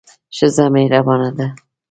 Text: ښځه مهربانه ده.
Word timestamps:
ښځه 0.37 0.65
مهربانه 0.73 1.29
ده. 1.37 1.47